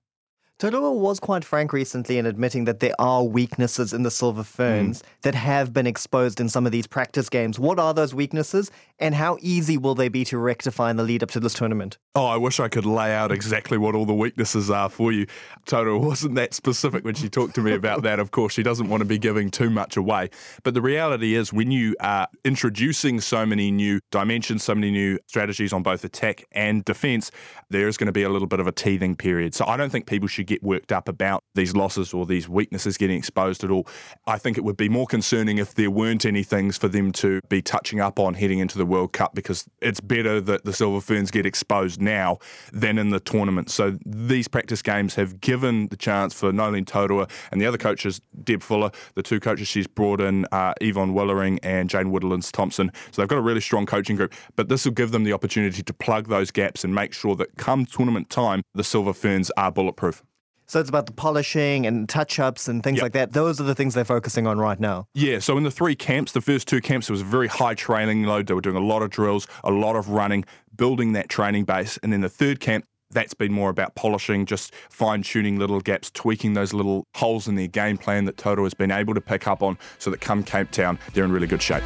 Taurua 0.59 0.95
was 0.95 1.19
quite 1.19 1.43
frank 1.43 1.73
recently 1.73 2.17
in 2.19 2.25
admitting 2.25 2.65
that 2.65 2.79
there 2.79 2.93
are 2.99 3.23
weaknesses 3.23 3.91
in 3.91 4.03
the 4.03 4.11
Silver 4.11 4.43
Ferns 4.43 5.01
mm. 5.01 5.05
that 5.23 5.35
have 5.35 5.73
been 5.73 5.87
exposed 5.87 6.39
in 6.39 6.47
some 6.47 6.65
of 6.65 6.71
these 6.71 6.87
practice 6.87 7.27
games. 7.27 7.59
What 7.59 7.79
are 7.79 7.93
those 7.93 8.13
weaknesses, 8.13 8.71
and 8.99 9.15
how 9.15 9.37
easy 9.41 9.77
will 9.77 9.95
they 9.95 10.09
be 10.09 10.23
to 10.25 10.37
rectify 10.37 10.91
in 10.91 10.95
the 10.95 11.03
lead 11.03 11.23
up 11.23 11.31
to 11.31 11.39
this 11.39 11.55
tournament? 11.55 11.97
Oh, 12.15 12.27
I 12.27 12.37
wish 12.37 12.59
I 12.59 12.67
could 12.67 12.85
lay 12.85 13.11
out 13.11 13.31
exactly 13.31 13.75
what 13.75 13.95
all 13.95 14.05
the 14.05 14.13
weaknesses 14.13 14.69
are 14.69 14.87
for 14.87 15.11
you. 15.11 15.25
Toto 15.65 15.97
wasn't 15.97 16.35
that 16.35 16.53
specific 16.53 17.03
when 17.03 17.15
she 17.15 17.27
talked 17.27 17.55
to 17.55 17.61
me 17.61 17.73
about 17.73 18.03
that. 18.03 18.19
Of 18.19 18.29
course, 18.29 18.53
she 18.53 18.61
doesn't 18.61 18.87
want 18.87 19.01
to 19.01 19.05
be 19.05 19.17
giving 19.17 19.49
too 19.49 19.71
much 19.71 19.97
away. 19.97 20.29
But 20.61 20.75
the 20.75 20.81
reality 20.81 21.33
is, 21.33 21.51
when 21.51 21.71
you 21.71 21.95
are 22.01 22.27
introducing 22.45 23.19
so 23.19 23.47
many 23.47 23.71
new 23.71 23.99
dimensions, 24.11 24.63
so 24.63 24.75
many 24.75 24.91
new 24.91 25.17
strategies 25.25 25.73
on 25.73 25.81
both 25.81 26.03
attack 26.03 26.45
and 26.51 26.85
defence, 26.85 27.31
there 27.71 27.87
is 27.87 27.97
going 27.97 28.05
to 28.05 28.13
be 28.13 28.21
a 28.21 28.29
little 28.29 28.47
bit 28.47 28.59
of 28.59 28.67
a 28.67 28.71
teething 28.71 29.15
period. 29.15 29.55
So 29.55 29.65
I 29.65 29.75
don't 29.75 29.89
think 29.89 30.05
people 30.05 30.27
should 30.27 30.45
get 30.45 30.61
worked 30.61 30.91
up 30.91 31.09
about 31.09 31.43
these 31.55 31.75
losses 31.75 32.13
or 32.13 32.27
these 32.27 32.47
weaknesses 32.47 32.95
getting 32.95 33.17
exposed 33.17 33.63
at 33.63 33.71
all. 33.71 33.87
I 34.27 34.37
think 34.37 34.59
it 34.59 34.63
would 34.63 34.77
be 34.77 34.87
more 34.87 35.07
concerning 35.07 35.57
if 35.57 35.73
there 35.73 35.89
weren't 35.89 36.25
any 36.25 36.43
things 36.43 36.77
for 36.77 36.89
them 36.89 37.11
to 37.13 37.41
be 37.49 37.63
touching 37.63 38.01
up 38.01 38.19
on 38.19 38.35
heading 38.35 38.59
into 38.59 38.77
the 38.77 38.85
World 38.85 39.13
Cup 39.13 39.33
because 39.33 39.65
it's 39.81 39.99
better 39.99 40.39
that 40.41 40.63
the 40.63 40.73
Silver 40.73 41.01
Ferns 41.01 41.31
get 41.31 41.47
exposed 41.47 42.02
now 42.03 42.39
than 42.71 42.97
in 42.97 43.09
the 43.09 43.19
tournament. 43.19 43.69
So 43.69 43.97
these 44.05 44.47
practice 44.47 44.81
games 44.81 45.15
have 45.15 45.41
given 45.41 45.87
the 45.87 45.97
chance 45.97 46.33
for 46.33 46.51
Noeline 46.51 46.85
Taurua 46.85 47.29
and 47.51 47.61
the 47.61 47.65
other 47.65 47.77
coaches, 47.77 48.21
Deb 48.43 48.61
Fuller, 48.61 48.91
the 49.15 49.23
two 49.23 49.39
coaches 49.39 49.67
she's 49.67 49.87
brought 49.87 50.21
in, 50.21 50.45
uh, 50.51 50.73
Yvonne 50.81 51.13
Willering 51.13 51.59
and 51.63 51.89
Jane 51.89 52.11
Woodlands 52.11 52.51
Thompson. 52.51 52.91
So 53.11 53.21
they've 53.21 53.29
got 53.29 53.37
a 53.37 53.41
really 53.41 53.61
strong 53.61 53.85
coaching 53.85 54.15
group, 54.15 54.33
but 54.55 54.69
this 54.69 54.85
will 54.85 54.93
give 54.93 55.11
them 55.11 55.23
the 55.23 55.33
opportunity 55.33 55.83
to 55.83 55.93
plug 55.93 56.27
those 56.27 56.51
gaps 56.51 56.83
and 56.83 56.93
make 56.93 57.13
sure 57.13 57.35
that 57.35 57.57
come 57.57 57.85
tournament 57.85 58.29
time, 58.29 58.63
the 58.73 58.83
Silver 58.83 59.13
Ferns 59.13 59.51
are 59.57 59.71
bulletproof. 59.71 60.23
So 60.65 60.79
it's 60.79 60.89
about 60.89 61.05
the 61.05 61.13
polishing 61.13 61.85
and 61.85 62.07
touch 62.07 62.39
ups 62.39 62.67
and 62.67 62.81
things 62.81 62.97
yep. 62.97 63.03
like 63.03 63.11
that. 63.13 63.33
Those 63.33 63.59
are 63.59 63.63
the 63.63 63.75
things 63.75 63.93
they're 63.93 64.05
focusing 64.05 64.47
on 64.47 64.57
right 64.57 64.79
now. 64.79 65.07
Yeah. 65.13 65.39
So 65.39 65.57
in 65.57 65.63
the 65.63 65.71
three 65.71 65.95
camps, 65.95 66.31
the 66.31 66.41
first 66.41 66.67
two 66.67 66.81
camps, 66.81 67.09
it 67.09 67.11
was 67.11 67.21
a 67.21 67.25
very 67.25 67.47
high 67.47 67.75
training 67.75 68.23
load. 68.23 68.47
They 68.47 68.53
were 68.53 68.61
doing 68.61 68.77
a 68.77 68.83
lot 68.83 69.03
of 69.03 69.09
drills, 69.09 69.45
a 69.63 69.71
lot 69.71 69.95
of 69.95 70.09
running, 70.09 70.45
building 70.75 71.13
that 71.13 71.29
training 71.29 71.65
base. 71.65 71.97
And 72.03 72.11
then 72.11 72.21
the 72.21 72.29
third 72.29 72.59
camp, 72.59 72.85
that's 73.11 73.33
been 73.33 73.53
more 73.53 73.69
about 73.69 73.95
polishing, 73.95 74.45
just 74.45 74.73
fine 74.89 75.21
tuning 75.21 75.59
little 75.59 75.79
gaps, 75.79 76.09
tweaking 76.11 76.53
those 76.53 76.73
little 76.73 77.05
holes 77.15 77.47
in 77.47 77.55
their 77.55 77.67
game 77.67 77.97
plan 77.97 78.25
that 78.25 78.37
Toto 78.37 78.63
has 78.63 78.73
been 78.73 78.91
able 78.91 79.13
to 79.13 79.21
pick 79.21 79.47
up 79.47 79.61
on 79.61 79.77
so 79.99 80.09
that 80.09 80.19
come 80.19 80.43
Cape 80.43 80.71
Town, 80.71 80.97
they're 81.13 81.23
in 81.23 81.31
really 81.31 81.47
good 81.47 81.61
shape. 81.61 81.83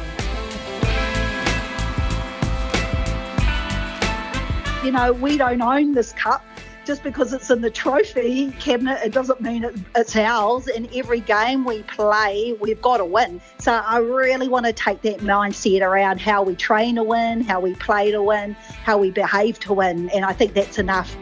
You 4.84 4.92
know, 4.92 5.12
we 5.12 5.36
don't 5.36 5.60
own 5.60 5.92
this 5.92 6.12
cup 6.12 6.42
just 6.88 7.02
because 7.02 7.34
it's 7.34 7.50
in 7.50 7.60
the 7.60 7.70
trophy 7.70 8.50
cabinet, 8.52 8.98
it 9.04 9.12
doesn't 9.12 9.42
mean 9.42 9.62
it, 9.62 9.76
it's 9.94 10.16
ours. 10.16 10.68
In 10.68 10.88
every 10.94 11.20
game 11.20 11.66
we 11.66 11.82
play, 11.82 12.56
we've 12.62 12.80
got 12.80 12.96
to 12.96 13.04
win. 13.04 13.42
So 13.58 13.72
I 13.74 13.98
really 13.98 14.48
want 14.48 14.64
to 14.64 14.72
take 14.72 15.02
that 15.02 15.18
mindset 15.18 15.82
around 15.82 16.18
how 16.18 16.42
we 16.42 16.56
train 16.56 16.94
to 16.94 17.02
win, 17.02 17.42
how 17.42 17.60
we 17.60 17.74
play 17.74 18.10
to 18.10 18.22
win, 18.22 18.54
how 18.84 18.96
we 18.96 19.10
behave 19.10 19.60
to 19.60 19.74
win. 19.74 20.08
And 20.14 20.24
I 20.24 20.32
think 20.32 20.54
that's 20.54 20.78
enough. 20.78 21.14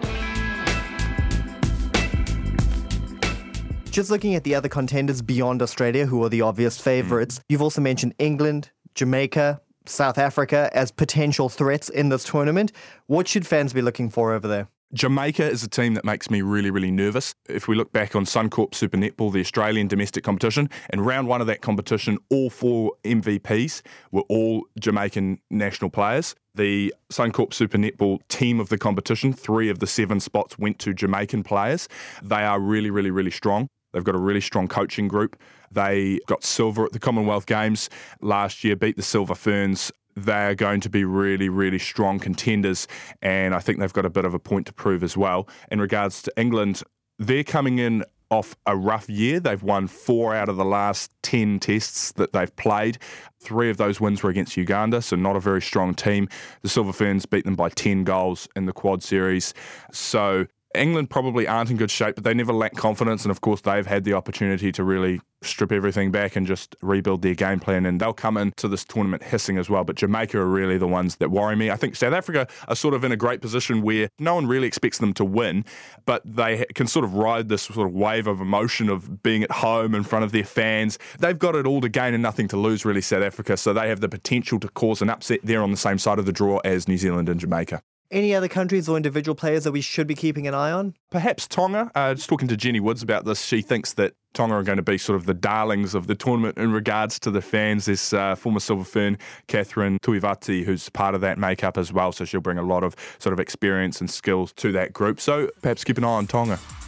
Just 3.90 4.08
looking 4.08 4.36
at 4.36 4.44
the 4.44 4.54
other 4.54 4.68
contenders 4.68 5.20
beyond 5.20 5.62
Australia, 5.62 6.06
who 6.06 6.22
are 6.22 6.28
the 6.28 6.42
obvious 6.42 6.80
favourites, 6.80 7.40
mm. 7.40 7.42
you've 7.48 7.62
also 7.62 7.80
mentioned 7.80 8.14
England, 8.20 8.70
Jamaica, 8.94 9.60
South 9.86 10.16
Africa 10.16 10.70
as 10.74 10.92
potential 10.92 11.48
threats 11.48 11.88
in 11.88 12.08
this 12.08 12.22
tournament. 12.22 12.70
What 13.08 13.26
should 13.26 13.44
fans 13.44 13.72
be 13.72 13.82
looking 13.82 14.10
for 14.10 14.32
over 14.32 14.46
there? 14.46 14.68
Jamaica 14.92 15.44
is 15.50 15.64
a 15.64 15.68
team 15.68 15.94
that 15.94 16.04
makes 16.04 16.30
me 16.30 16.42
really, 16.42 16.70
really 16.70 16.92
nervous. 16.92 17.34
If 17.48 17.66
we 17.66 17.74
look 17.74 17.92
back 17.92 18.14
on 18.14 18.24
Suncorp 18.24 18.72
Super 18.72 18.96
Netball, 18.96 19.32
the 19.32 19.40
Australian 19.40 19.88
domestic 19.88 20.22
competition, 20.22 20.70
in 20.92 21.00
round 21.00 21.26
one 21.26 21.40
of 21.40 21.48
that 21.48 21.60
competition, 21.60 22.18
all 22.30 22.50
four 22.50 22.92
MVPs 23.02 23.82
were 24.12 24.22
all 24.28 24.64
Jamaican 24.78 25.40
national 25.50 25.90
players. 25.90 26.36
The 26.54 26.94
Suncorp 27.10 27.52
Super 27.52 27.78
Netball 27.78 28.20
team 28.28 28.60
of 28.60 28.68
the 28.68 28.78
competition, 28.78 29.32
three 29.32 29.68
of 29.68 29.80
the 29.80 29.88
seven 29.88 30.20
spots 30.20 30.56
went 30.56 30.78
to 30.80 30.94
Jamaican 30.94 31.42
players. 31.42 31.88
They 32.22 32.44
are 32.44 32.60
really, 32.60 32.90
really, 32.90 33.10
really 33.10 33.32
strong. 33.32 33.68
They've 33.92 34.04
got 34.04 34.14
a 34.14 34.18
really 34.18 34.40
strong 34.40 34.68
coaching 34.68 35.08
group. 35.08 35.36
They 35.72 36.20
got 36.26 36.44
silver 36.44 36.84
at 36.84 36.92
the 36.92 37.00
Commonwealth 37.00 37.46
Games 37.46 37.90
last 38.20 38.62
year, 38.62 38.76
beat 38.76 38.96
the 38.96 39.02
Silver 39.02 39.34
Ferns 39.34 39.90
they're 40.16 40.54
going 40.54 40.80
to 40.80 40.90
be 40.90 41.04
really, 41.04 41.48
really 41.48 41.78
strong 41.78 42.18
contenders. 42.18 42.88
And 43.22 43.54
I 43.54 43.60
think 43.60 43.78
they've 43.78 43.92
got 43.92 44.06
a 44.06 44.10
bit 44.10 44.24
of 44.24 44.34
a 44.34 44.38
point 44.38 44.66
to 44.66 44.72
prove 44.72 45.02
as 45.02 45.16
well. 45.16 45.48
In 45.70 45.80
regards 45.80 46.22
to 46.22 46.32
England, 46.36 46.82
they're 47.18 47.44
coming 47.44 47.78
in 47.78 48.02
off 48.30 48.56
a 48.66 48.76
rough 48.76 49.08
year. 49.08 49.38
They've 49.38 49.62
won 49.62 49.86
four 49.86 50.34
out 50.34 50.48
of 50.48 50.56
the 50.56 50.64
last 50.64 51.12
10 51.22 51.60
tests 51.60 52.12
that 52.12 52.32
they've 52.32 52.54
played. 52.56 52.98
Three 53.40 53.70
of 53.70 53.76
those 53.76 54.00
wins 54.00 54.22
were 54.22 54.30
against 54.30 54.56
Uganda, 54.56 55.00
so 55.02 55.16
not 55.16 55.36
a 55.36 55.40
very 55.40 55.62
strong 55.62 55.94
team. 55.94 56.28
The 56.62 56.68
Silver 56.68 56.92
Ferns 56.92 57.26
beat 57.26 57.44
them 57.44 57.54
by 57.54 57.68
10 57.68 58.04
goals 58.04 58.48
in 58.56 58.66
the 58.66 58.72
quad 58.72 59.02
series. 59.02 59.54
So 59.92 60.46
England 60.76 61.10
probably 61.10 61.46
aren't 61.46 61.70
in 61.70 61.76
good 61.76 61.90
shape, 61.90 62.14
but 62.16 62.24
they 62.24 62.34
never 62.34 62.52
lack 62.52 62.74
confidence. 62.74 63.24
And 63.24 63.30
of 63.30 63.40
course, 63.40 63.60
they've 63.60 63.86
had 63.86 64.04
the 64.04 64.12
opportunity 64.12 64.72
to 64.72 64.84
really 64.84 65.20
strip 65.42 65.70
everything 65.70 66.10
back 66.10 66.34
and 66.34 66.46
just 66.46 66.74
rebuild 66.82 67.22
their 67.22 67.34
game 67.34 67.60
plan. 67.60 67.86
And 67.86 68.00
they'll 68.00 68.12
come 68.12 68.36
into 68.36 68.68
this 68.68 68.84
tournament 68.84 69.22
hissing 69.22 69.58
as 69.58 69.70
well. 69.70 69.84
But 69.84 69.96
Jamaica 69.96 70.38
are 70.38 70.46
really 70.46 70.78
the 70.78 70.88
ones 70.88 71.16
that 71.16 71.30
worry 71.30 71.56
me. 71.56 71.70
I 71.70 71.76
think 71.76 71.96
South 71.96 72.12
Africa 72.12 72.46
are 72.68 72.76
sort 72.76 72.94
of 72.94 73.04
in 73.04 73.12
a 73.12 73.16
great 73.16 73.40
position 73.40 73.82
where 73.82 74.08
no 74.18 74.34
one 74.34 74.46
really 74.46 74.66
expects 74.66 74.98
them 74.98 75.12
to 75.14 75.24
win, 75.24 75.64
but 76.04 76.22
they 76.24 76.64
can 76.74 76.86
sort 76.86 77.04
of 77.04 77.14
ride 77.14 77.48
this 77.48 77.62
sort 77.62 77.86
of 77.86 77.94
wave 77.94 78.26
of 78.26 78.40
emotion 78.40 78.88
of 78.88 79.22
being 79.22 79.42
at 79.42 79.50
home 79.50 79.94
in 79.94 80.02
front 80.02 80.24
of 80.24 80.32
their 80.32 80.44
fans. 80.44 80.98
They've 81.18 81.38
got 81.38 81.54
it 81.54 81.66
all 81.66 81.80
to 81.80 81.88
gain 81.88 82.14
and 82.14 82.22
nothing 82.22 82.48
to 82.48 82.56
lose, 82.56 82.84
really, 82.84 83.00
South 83.00 83.22
Africa. 83.22 83.56
So 83.56 83.72
they 83.72 83.88
have 83.88 84.00
the 84.00 84.08
potential 84.08 84.58
to 84.60 84.68
cause 84.68 85.02
an 85.02 85.10
upset. 85.10 85.40
They're 85.42 85.62
on 85.62 85.70
the 85.70 85.76
same 85.76 85.98
side 85.98 86.18
of 86.18 86.26
the 86.26 86.32
draw 86.32 86.58
as 86.64 86.88
New 86.88 86.98
Zealand 86.98 87.28
and 87.28 87.38
Jamaica. 87.38 87.82
Any 88.10 88.34
other 88.34 88.48
countries 88.48 88.88
or 88.88 88.96
individual 88.96 89.34
players 89.34 89.64
that 89.64 89.72
we 89.72 89.80
should 89.80 90.06
be 90.06 90.14
keeping 90.14 90.46
an 90.46 90.54
eye 90.54 90.70
on? 90.70 90.94
Perhaps 91.10 91.48
Tonga. 91.48 91.90
Uh, 91.94 92.14
just 92.14 92.28
talking 92.28 92.48
to 92.48 92.56
Jenny 92.56 92.80
Woods 92.80 93.02
about 93.02 93.24
this, 93.24 93.44
she 93.44 93.62
thinks 93.62 93.94
that 93.94 94.14
Tonga 94.32 94.54
are 94.54 94.62
going 94.62 94.76
to 94.76 94.82
be 94.82 94.98
sort 94.98 95.16
of 95.16 95.26
the 95.26 95.34
darlings 95.34 95.94
of 95.94 96.06
the 96.06 96.14
tournament 96.14 96.56
in 96.58 96.72
regards 96.72 97.18
to 97.20 97.30
the 97.30 97.42
fans. 97.42 97.86
There's 97.86 98.12
uh, 98.12 98.34
former 98.34 98.60
Silver 98.60 98.84
Fern 98.84 99.18
Catherine 99.48 99.98
Tuivaiti, 100.02 100.64
who's 100.64 100.88
part 100.90 101.14
of 101.14 101.20
that 101.22 101.38
makeup 101.38 101.76
as 101.76 101.92
well, 101.92 102.12
so 102.12 102.24
she'll 102.24 102.40
bring 102.40 102.58
a 102.58 102.62
lot 102.62 102.84
of 102.84 102.94
sort 103.18 103.32
of 103.32 103.40
experience 103.40 104.00
and 104.00 104.10
skills 104.10 104.52
to 104.54 104.72
that 104.72 104.92
group. 104.92 105.20
So 105.20 105.50
perhaps 105.62 105.84
keep 105.84 105.98
an 105.98 106.04
eye 106.04 106.08
on 106.08 106.26
Tonga. 106.26 106.46
Tonga. 106.46 106.85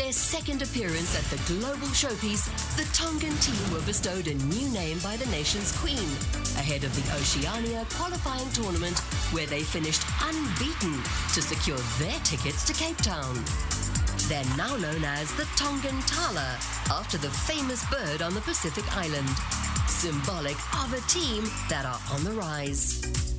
Their 0.00 0.12
second 0.12 0.62
appearance 0.62 1.14
at 1.14 1.24
the 1.28 1.52
global 1.52 1.88
showpiece, 1.88 2.48
the 2.76 2.88
Tongan 2.96 3.36
team 3.36 3.72
were 3.72 3.84
bestowed 3.84 4.28
a 4.28 4.34
new 4.34 4.66
name 4.70 4.98
by 5.00 5.14
the 5.16 5.26
nation's 5.26 5.76
queen, 5.76 6.08
ahead 6.56 6.84
of 6.84 6.96
the 6.96 7.14
Oceania 7.16 7.84
qualifying 7.90 8.48
tournament, 8.52 8.98
where 9.32 9.46
they 9.46 9.60
finished 9.60 10.02
unbeaten 10.22 11.02
to 11.34 11.42
secure 11.42 11.76
their 11.98 12.18
tickets 12.20 12.64
to 12.64 12.72
Cape 12.72 12.96
Town. 12.98 13.44
They're 14.28 14.56
now 14.56 14.74
known 14.76 15.04
as 15.04 15.34
the 15.34 15.46
Tongan 15.56 16.00
Tala, 16.06 16.56
after 16.90 17.18
the 17.18 17.30
famous 17.30 17.84
bird 17.90 18.22
on 18.22 18.32
the 18.32 18.40
Pacific 18.40 18.84
island, 18.96 19.28
symbolic 19.86 20.56
of 20.82 20.94
a 20.94 21.00
team 21.08 21.44
that 21.68 21.84
are 21.84 22.00
on 22.14 22.24
the 22.24 22.32
rise. 22.32 23.29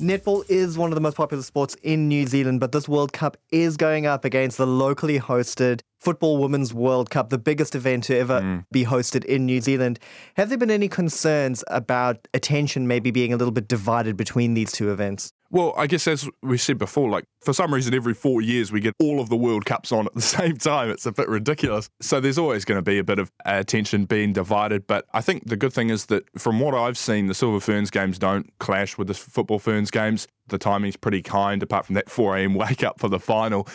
Netball 0.00 0.44
is 0.50 0.76
one 0.76 0.90
of 0.90 0.94
the 0.94 1.00
most 1.00 1.16
popular 1.16 1.42
sports 1.42 1.74
in 1.82 2.06
New 2.06 2.26
Zealand, 2.26 2.60
but 2.60 2.70
this 2.72 2.86
World 2.86 3.14
Cup 3.14 3.38
is 3.50 3.78
going 3.78 4.04
up 4.04 4.26
against 4.26 4.58
the 4.58 4.66
locally 4.66 5.18
hosted 5.18 5.80
Football 6.00 6.36
Women's 6.36 6.74
World 6.74 7.08
Cup, 7.08 7.30
the 7.30 7.38
biggest 7.38 7.74
event 7.74 8.04
to 8.04 8.18
ever 8.18 8.42
mm. 8.42 8.64
be 8.70 8.84
hosted 8.84 9.24
in 9.24 9.46
New 9.46 9.62
Zealand. 9.62 9.98
Have 10.36 10.50
there 10.50 10.58
been 10.58 10.70
any 10.70 10.88
concerns 10.88 11.64
about 11.68 12.28
attention 12.34 12.86
maybe 12.86 13.10
being 13.10 13.32
a 13.32 13.38
little 13.38 13.52
bit 13.52 13.68
divided 13.68 14.18
between 14.18 14.52
these 14.52 14.70
two 14.70 14.90
events? 14.90 15.32
Well, 15.50 15.74
I 15.76 15.86
guess 15.86 16.06
as 16.06 16.28
we 16.42 16.58
said 16.58 16.78
before, 16.78 17.08
like 17.08 17.24
for 17.40 17.52
some 17.52 17.72
reason, 17.72 17.94
every 17.94 18.14
four 18.14 18.40
years 18.40 18.72
we 18.72 18.80
get 18.80 18.94
all 19.00 19.20
of 19.20 19.28
the 19.28 19.36
World 19.36 19.64
Cups 19.64 19.92
on 19.92 20.06
at 20.06 20.14
the 20.14 20.22
same 20.38 20.56
time. 20.56 20.90
It's 20.90 21.06
a 21.06 21.12
bit 21.12 21.28
ridiculous. 21.28 21.88
So 22.00 22.20
there's 22.20 22.38
always 22.38 22.64
going 22.64 22.78
to 22.78 22.82
be 22.82 22.98
a 22.98 23.04
bit 23.04 23.18
of 23.18 23.30
attention 23.44 24.04
being 24.04 24.32
divided. 24.32 24.86
But 24.86 25.06
I 25.12 25.20
think 25.20 25.48
the 25.48 25.56
good 25.56 25.72
thing 25.72 25.90
is 25.90 26.06
that 26.06 26.24
from 26.38 26.60
what 26.60 26.74
I've 26.74 26.98
seen, 26.98 27.26
the 27.26 27.34
Silver 27.34 27.60
Ferns 27.60 27.90
games 27.90 28.18
don't 28.18 28.52
clash 28.58 28.98
with 28.98 29.08
the 29.08 29.14
Football 29.14 29.58
Ferns 29.58 29.90
games 29.90 30.26
the 30.48 30.58
timing's 30.58 30.96
pretty 30.96 31.22
kind, 31.22 31.62
apart 31.62 31.86
from 31.86 31.94
that 31.94 32.08
4 32.10 32.36
a.m. 32.36 32.54
wake 32.66 32.82
up 32.82 33.00
for 33.00 33.08
the 33.08 33.18
final. 33.18 33.68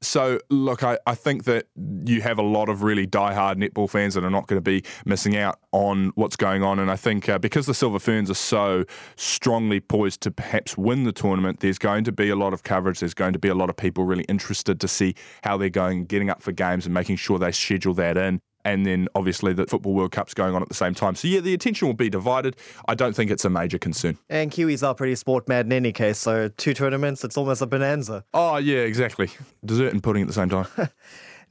So, 0.00 0.38
look, 0.50 0.82
I, 0.82 0.98
I 1.06 1.14
think 1.14 1.44
that 1.44 1.66
you 2.04 2.20
have 2.22 2.38
a 2.38 2.42
lot 2.42 2.68
of 2.68 2.82
really 2.82 3.06
die-hard 3.06 3.58
netball 3.58 3.90
fans 3.90 4.14
that 4.14 4.24
are 4.24 4.30
not 4.30 4.46
going 4.46 4.58
to 4.58 4.62
be 4.62 4.84
missing 5.04 5.36
out 5.36 5.58
on 5.72 6.12
what's 6.14 6.36
going 6.36 6.62
on. 6.62 6.78
And 6.78 6.90
I 6.90 6.96
think 6.96 7.28
uh, 7.28 7.38
because 7.38 7.66
the 7.66 7.74
Silver 7.74 7.98
Ferns 7.98 8.30
are 8.30 8.34
so 8.34 8.84
strongly 9.16 9.80
poised 9.80 10.20
to 10.22 10.30
perhaps 10.30 10.76
win 10.76 11.04
the 11.04 11.12
tournament, 11.12 11.60
there's 11.60 11.78
going 11.78 12.04
to 12.04 12.12
be 12.12 12.28
a 12.28 12.36
lot 12.36 12.52
of 12.52 12.62
coverage. 12.62 13.00
There's 13.00 13.14
going 13.14 13.32
to 13.32 13.38
be 13.38 13.48
a 13.48 13.54
lot 13.54 13.70
of 13.70 13.76
people 13.76 14.04
really 14.04 14.24
interested 14.24 14.80
to 14.80 14.88
see 14.88 15.14
how 15.42 15.56
they're 15.56 15.68
going, 15.68 16.04
getting 16.04 16.30
up 16.30 16.42
for 16.42 16.52
games 16.52 16.84
and 16.86 16.94
making 16.94 17.16
sure 17.16 17.38
they 17.38 17.52
schedule 17.52 17.94
that 17.94 18.16
in 18.16 18.40
and 18.64 18.86
then 18.86 19.08
obviously 19.14 19.52
the 19.52 19.66
Football 19.66 19.94
World 19.94 20.12
Cup's 20.12 20.34
going 20.34 20.54
on 20.54 20.62
at 20.62 20.68
the 20.68 20.74
same 20.74 20.94
time. 20.94 21.14
So 21.14 21.28
yeah, 21.28 21.40
the 21.40 21.54
attention 21.54 21.88
will 21.88 21.94
be 21.94 22.10
divided. 22.10 22.56
I 22.86 22.94
don't 22.94 23.14
think 23.14 23.30
it's 23.30 23.44
a 23.44 23.50
major 23.50 23.78
concern. 23.78 24.18
And 24.28 24.50
Kiwis 24.50 24.86
are 24.86 24.94
pretty 24.94 25.14
sport 25.14 25.48
mad 25.48 25.66
in 25.66 25.72
any 25.72 25.92
case, 25.92 26.18
so 26.18 26.48
two 26.48 26.74
tournaments, 26.74 27.24
it's 27.24 27.36
almost 27.36 27.62
a 27.62 27.66
bonanza. 27.66 28.24
Oh 28.34 28.56
yeah, 28.56 28.78
exactly. 28.78 29.30
Dessert 29.64 29.92
and 29.92 30.02
pudding 30.02 30.22
at 30.22 30.28
the 30.28 30.34
same 30.34 30.48
time. 30.48 30.66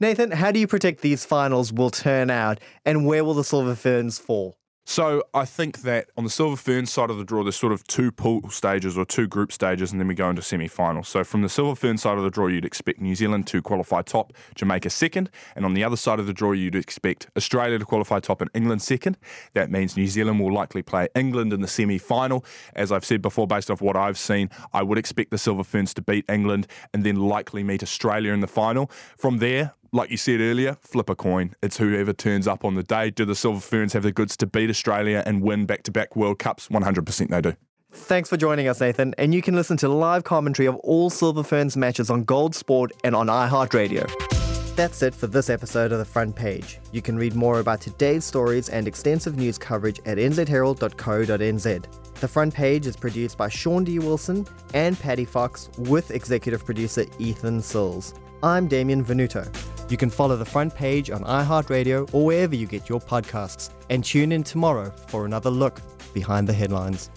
Nathan, 0.00 0.30
how 0.30 0.52
do 0.52 0.60
you 0.60 0.68
predict 0.68 1.00
these 1.00 1.24
finals 1.24 1.72
will 1.72 1.90
turn 1.90 2.30
out, 2.30 2.60
and 2.84 3.04
where 3.04 3.24
will 3.24 3.34
the 3.34 3.42
Silver 3.42 3.74
Ferns 3.74 4.18
fall? 4.18 4.56
So 4.90 5.22
I 5.34 5.44
think 5.44 5.82
that 5.82 6.08
on 6.16 6.24
the 6.24 6.30
Silver 6.30 6.56
Fern 6.56 6.86
side 6.86 7.10
of 7.10 7.18
the 7.18 7.24
draw, 7.24 7.42
there's 7.42 7.56
sort 7.56 7.74
of 7.74 7.86
two 7.86 8.10
pool 8.10 8.48
stages 8.48 8.96
or 8.96 9.04
two 9.04 9.26
group 9.26 9.52
stages, 9.52 9.92
and 9.92 10.00
then 10.00 10.08
we 10.08 10.14
go 10.14 10.30
into 10.30 10.40
semi-finals. 10.40 11.08
So 11.08 11.24
from 11.24 11.42
the 11.42 11.50
Silver 11.50 11.74
Fern 11.74 11.98
side 11.98 12.16
of 12.16 12.24
the 12.24 12.30
draw, 12.30 12.46
you'd 12.46 12.64
expect 12.64 12.98
New 12.98 13.14
Zealand 13.14 13.46
to 13.48 13.60
qualify 13.60 14.00
top, 14.00 14.32
Jamaica 14.54 14.88
second, 14.88 15.28
and 15.54 15.66
on 15.66 15.74
the 15.74 15.84
other 15.84 15.94
side 15.94 16.18
of 16.18 16.26
the 16.26 16.32
draw, 16.32 16.52
you'd 16.52 16.74
expect 16.74 17.28
Australia 17.36 17.78
to 17.78 17.84
qualify 17.84 18.18
top 18.18 18.40
and 18.40 18.50
England 18.54 18.80
second. 18.80 19.18
That 19.52 19.70
means 19.70 19.94
New 19.94 20.06
Zealand 20.06 20.40
will 20.40 20.54
likely 20.54 20.80
play 20.80 21.08
England 21.14 21.52
in 21.52 21.60
the 21.60 21.68
semi-final. 21.68 22.42
As 22.74 22.90
I've 22.90 23.04
said 23.04 23.20
before, 23.20 23.46
based 23.46 23.70
off 23.70 23.82
what 23.82 23.94
I've 23.94 24.18
seen, 24.18 24.48
I 24.72 24.82
would 24.82 24.96
expect 24.96 25.30
the 25.30 25.38
Silver 25.38 25.64
Ferns 25.64 25.92
to 25.94 26.02
beat 26.02 26.24
England 26.30 26.66
and 26.94 27.04
then 27.04 27.16
likely 27.16 27.62
meet 27.62 27.82
Australia 27.82 28.32
in 28.32 28.40
the 28.40 28.46
final. 28.46 28.90
From 29.18 29.36
there, 29.36 29.74
like 29.92 30.10
you 30.10 30.16
said 30.16 30.40
earlier, 30.40 30.76
flip 30.80 31.08
a 31.10 31.14
coin. 31.14 31.54
It's 31.62 31.76
whoever 31.78 32.12
turns 32.12 32.46
up 32.46 32.64
on 32.64 32.74
the 32.74 32.82
day. 32.82 33.10
Do 33.10 33.24
the 33.24 33.34
Silver 33.34 33.60
Ferns 33.60 33.92
have 33.92 34.02
the 34.02 34.12
goods 34.12 34.36
to 34.38 34.46
beat 34.46 34.70
Australia 34.70 35.22
and 35.26 35.42
win 35.42 35.66
back 35.66 35.82
to 35.84 35.90
back 35.90 36.16
World 36.16 36.38
Cups? 36.38 36.68
100% 36.68 37.28
they 37.28 37.40
do. 37.40 37.54
Thanks 37.90 38.28
for 38.28 38.36
joining 38.36 38.68
us, 38.68 38.80
Nathan. 38.80 39.14
And 39.16 39.34
you 39.34 39.40
can 39.40 39.54
listen 39.54 39.76
to 39.78 39.88
live 39.88 40.24
commentary 40.24 40.66
of 40.66 40.76
all 40.76 41.08
Silver 41.10 41.42
Ferns 41.42 41.76
matches 41.76 42.10
on 42.10 42.24
Gold 42.24 42.54
Sport 42.54 42.92
and 43.02 43.16
on 43.16 43.28
iHeartRadio. 43.28 44.06
That's 44.76 45.02
it 45.02 45.14
for 45.14 45.26
this 45.26 45.50
episode 45.50 45.90
of 45.90 45.98
The 45.98 46.04
Front 46.04 46.36
Page. 46.36 46.78
You 46.92 47.02
can 47.02 47.16
read 47.16 47.34
more 47.34 47.58
about 47.58 47.80
today's 47.80 48.24
stories 48.24 48.68
and 48.68 48.86
extensive 48.86 49.36
news 49.36 49.58
coverage 49.58 49.98
at 50.06 50.18
nzherald.co.nz. 50.18 52.14
The 52.20 52.28
Front 52.28 52.54
Page 52.54 52.86
is 52.86 52.96
produced 52.96 53.36
by 53.36 53.48
Shaun 53.48 53.82
D. 53.84 53.98
Wilson 53.98 54.46
and 54.74 54.96
Paddy 55.00 55.24
Fox 55.24 55.68
with 55.78 56.12
executive 56.12 56.64
producer 56.64 57.06
Ethan 57.18 57.60
Sills. 57.62 58.14
I'm 58.42 58.68
Damien 58.68 59.04
Venuto. 59.04 59.52
You 59.88 59.96
can 59.96 60.10
follow 60.10 60.36
the 60.36 60.44
front 60.44 60.74
page 60.74 61.10
on 61.10 61.24
iHeartRadio 61.24 62.12
or 62.12 62.26
wherever 62.26 62.54
you 62.54 62.66
get 62.66 62.88
your 62.88 63.00
podcasts. 63.00 63.70
And 63.88 64.04
tune 64.04 64.32
in 64.32 64.44
tomorrow 64.44 64.92
for 65.06 65.24
another 65.24 65.50
look 65.50 65.80
behind 66.12 66.46
the 66.46 66.52
headlines. 66.52 67.10